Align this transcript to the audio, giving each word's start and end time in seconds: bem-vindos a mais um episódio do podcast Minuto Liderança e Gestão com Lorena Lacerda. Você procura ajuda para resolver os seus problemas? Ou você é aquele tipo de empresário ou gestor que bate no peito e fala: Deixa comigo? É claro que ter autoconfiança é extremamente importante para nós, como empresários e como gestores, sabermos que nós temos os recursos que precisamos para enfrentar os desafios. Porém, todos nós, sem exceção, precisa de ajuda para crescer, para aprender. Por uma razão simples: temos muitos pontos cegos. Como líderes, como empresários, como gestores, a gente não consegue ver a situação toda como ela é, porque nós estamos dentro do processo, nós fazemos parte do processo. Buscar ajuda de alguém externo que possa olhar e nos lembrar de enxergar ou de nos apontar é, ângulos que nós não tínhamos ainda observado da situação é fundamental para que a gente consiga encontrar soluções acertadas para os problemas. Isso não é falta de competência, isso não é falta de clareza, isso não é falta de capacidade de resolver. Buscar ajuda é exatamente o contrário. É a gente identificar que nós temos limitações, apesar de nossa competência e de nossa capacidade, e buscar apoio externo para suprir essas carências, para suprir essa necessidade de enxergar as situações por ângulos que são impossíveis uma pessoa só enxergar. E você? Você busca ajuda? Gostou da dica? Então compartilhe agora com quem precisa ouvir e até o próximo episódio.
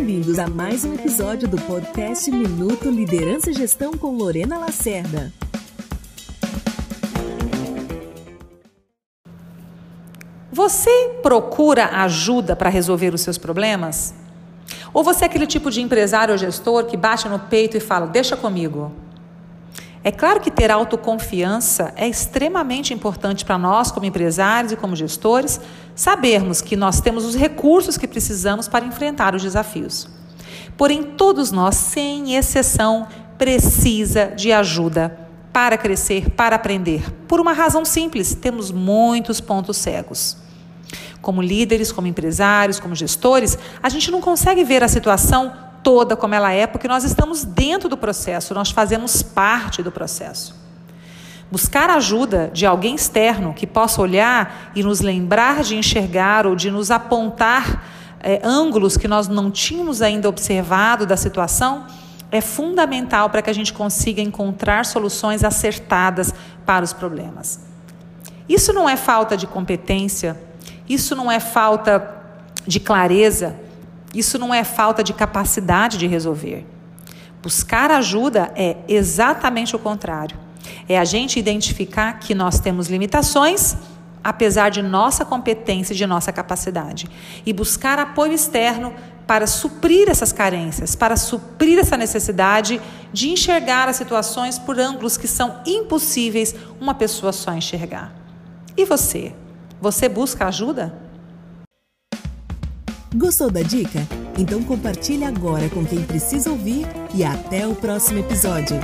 bem-vindos 0.00 0.38
a 0.38 0.48
mais 0.48 0.82
um 0.82 0.94
episódio 0.94 1.46
do 1.46 1.58
podcast 1.58 2.30
Minuto 2.30 2.88
Liderança 2.88 3.50
e 3.50 3.52
Gestão 3.52 3.92
com 3.92 4.16
Lorena 4.16 4.56
Lacerda. 4.56 5.30
Você 10.50 10.90
procura 11.22 11.84
ajuda 12.02 12.56
para 12.56 12.70
resolver 12.70 13.12
os 13.12 13.20
seus 13.20 13.36
problemas? 13.36 14.14
Ou 14.94 15.04
você 15.04 15.24
é 15.24 15.26
aquele 15.26 15.46
tipo 15.46 15.70
de 15.70 15.82
empresário 15.82 16.32
ou 16.32 16.38
gestor 16.38 16.86
que 16.86 16.96
bate 16.96 17.28
no 17.28 17.38
peito 17.38 17.76
e 17.76 17.80
fala: 17.80 18.06
Deixa 18.06 18.34
comigo? 18.34 18.90
É 20.02 20.10
claro 20.10 20.40
que 20.40 20.50
ter 20.50 20.70
autoconfiança 20.70 21.92
é 21.94 22.08
extremamente 22.08 22.94
importante 22.94 23.44
para 23.44 23.58
nós, 23.58 23.90
como 23.90 24.06
empresários 24.06 24.72
e 24.72 24.76
como 24.76 24.96
gestores, 24.96 25.60
sabermos 25.94 26.62
que 26.62 26.74
nós 26.74 27.02
temos 27.02 27.24
os 27.24 27.34
recursos 27.34 27.98
que 27.98 28.08
precisamos 28.08 28.66
para 28.66 28.86
enfrentar 28.86 29.34
os 29.34 29.42
desafios. 29.42 30.08
Porém, 30.76 31.02
todos 31.02 31.52
nós, 31.52 31.76
sem 31.76 32.34
exceção, 32.34 33.06
precisa 33.36 34.28
de 34.28 34.50
ajuda 34.50 35.28
para 35.52 35.76
crescer, 35.76 36.30
para 36.30 36.56
aprender. 36.56 37.02
Por 37.28 37.38
uma 37.38 37.52
razão 37.52 37.84
simples: 37.84 38.34
temos 38.34 38.70
muitos 38.70 39.38
pontos 39.40 39.76
cegos. 39.76 40.38
Como 41.20 41.42
líderes, 41.42 41.92
como 41.92 42.06
empresários, 42.06 42.80
como 42.80 42.94
gestores, 42.94 43.58
a 43.82 43.88
gente 43.90 44.10
não 44.10 44.22
consegue 44.22 44.64
ver 44.64 44.82
a 44.82 44.88
situação 44.88 45.52
toda 45.82 46.16
como 46.16 46.34
ela 46.34 46.52
é, 46.52 46.66
porque 46.66 46.88
nós 46.88 47.04
estamos 47.04 47.44
dentro 47.44 47.88
do 47.88 47.96
processo, 47.96 48.54
nós 48.54 48.70
fazemos 48.70 49.22
parte 49.22 49.82
do 49.82 49.90
processo. 49.90 50.58
Buscar 51.50 51.90
ajuda 51.90 52.50
de 52.52 52.64
alguém 52.64 52.94
externo 52.94 53.52
que 53.52 53.66
possa 53.66 54.00
olhar 54.00 54.70
e 54.74 54.82
nos 54.82 55.00
lembrar 55.00 55.62
de 55.62 55.74
enxergar 55.74 56.46
ou 56.46 56.54
de 56.54 56.70
nos 56.70 56.90
apontar 56.90 57.84
é, 58.20 58.40
ângulos 58.44 58.96
que 58.96 59.08
nós 59.08 59.26
não 59.26 59.50
tínhamos 59.50 60.00
ainda 60.02 60.28
observado 60.28 61.06
da 61.06 61.16
situação 61.16 61.86
é 62.30 62.40
fundamental 62.40 63.28
para 63.28 63.42
que 63.42 63.50
a 63.50 63.52
gente 63.52 63.72
consiga 63.72 64.22
encontrar 64.22 64.84
soluções 64.84 65.42
acertadas 65.42 66.32
para 66.64 66.84
os 66.84 66.92
problemas. 66.92 67.60
Isso 68.48 68.72
não 68.72 68.88
é 68.88 68.96
falta 68.96 69.36
de 69.36 69.46
competência, 69.46 70.40
isso 70.88 71.16
não 71.16 71.30
é 71.30 71.40
falta 71.40 72.16
de 72.66 72.78
clareza, 72.78 73.56
isso 74.14 74.38
não 74.38 74.52
é 74.52 74.64
falta 74.64 75.02
de 75.02 75.12
capacidade 75.12 75.98
de 75.98 76.06
resolver. 76.06 76.66
Buscar 77.42 77.90
ajuda 77.90 78.52
é 78.54 78.76
exatamente 78.88 79.74
o 79.74 79.78
contrário. 79.78 80.36
É 80.88 80.98
a 80.98 81.04
gente 81.04 81.38
identificar 81.38 82.18
que 82.18 82.34
nós 82.34 82.60
temos 82.60 82.88
limitações, 82.88 83.76
apesar 84.22 84.68
de 84.68 84.82
nossa 84.82 85.24
competência 85.24 85.94
e 85.94 85.96
de 85.96 86.06
nossa 86.06 86.32
capacidade, 86.32 87.08
e 87.46 87.52
buscar 87.52 87.98
apoio 87.98 88.32
externo 88.32 88.92
para 89.26 89.46
suprir 89.46 90.08
essas 90.08 90.32
carências, 90.32 90.96
para 90.96 91.16
suprir 91.16 91.78
essa 91.78 91.96
necessidade 91.96 92.80
de 93.12 93.30
enxergar 93.30 93.88
as 93.88 93.96
situações 93.96 94.58
por 94.58 94.78
ângulos 94.78 95.16
que 95.16 95.28
são 95.28 95.60
impossíveis 95.64 96.54
uma 96.80 96.94
pessoa 96.94 97.32
só 97.32 97.54
enxergar. 97.54 98.12
E 98.76 98.84
você? 98.84 99.32
Você 99.80 100.08
busca 100.08 100.46
ajuda? 100.46 101.09
Gostou 103.16 103.50
da 103.50 103.60
dica? 103.60 104.06
Então 104.38 104.62
compartilhe 104.62 105.24
agora 105.24 105.68
com 105.68 105.84
quem 105.84 106.00
precisa 106.02 106.50
ouvir 106.50 106.86
e 107.12 107.24
até 107.24 107.66
o 107.66 107.74
próximo 107.74 108.20
episódio. 108.20 108.76